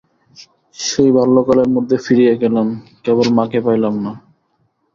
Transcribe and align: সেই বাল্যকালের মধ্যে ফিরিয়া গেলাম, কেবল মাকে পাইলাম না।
সেই 0.75 1.09
বাল্যকালের 1.11 1.69
মধ্যে 1.69 1.95
ফিরিয়া 1.97 2.33
গেলাম, 2.35 2.67
কেবল 3.03 3.27
মাকে 3.37 3.59
পাইলাম 3.65 3.95
না। 4.05 4.11